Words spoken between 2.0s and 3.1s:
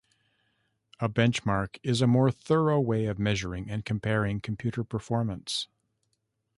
a more thorough way